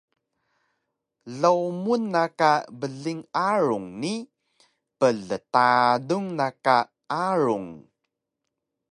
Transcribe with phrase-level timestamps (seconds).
[1.41, 4.13] Lowmun na ka bling arung ni
[4.99, 6.77] pltadun na ka
[7.27, 7.69] arung